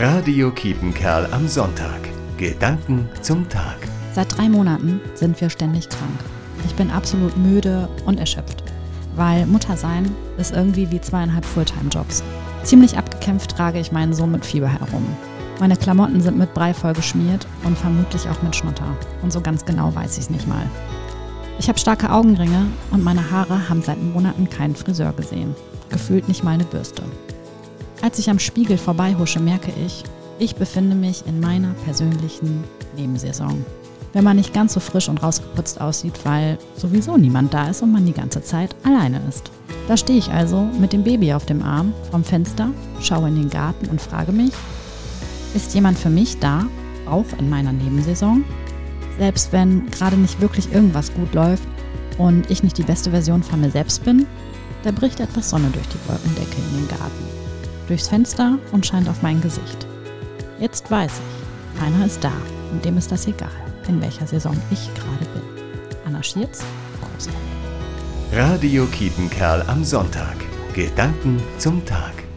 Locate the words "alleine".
38.84-39.20